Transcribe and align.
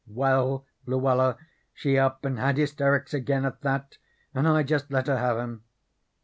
Well, 0.07 0.65
Luella, 0.87 1.37
she 1.75 1.95
up 1.99 2.25
and 2.25 2.39
had 2.39 2.57
hysterics 2.57 3.13
again 3.13 3.45
at 3.45 3.61
that, 3.61 3.99
and 4.33 4.47
I 4.47 4.63
jest 4.63 4.89
let 4.91 5.05
her 5.05 5.17
have 5.19 5.37
'em. 5.37 5.63